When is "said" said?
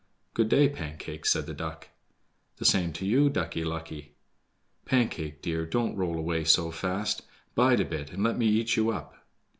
1.27-1.45